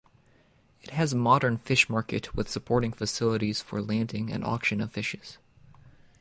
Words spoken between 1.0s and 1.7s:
modern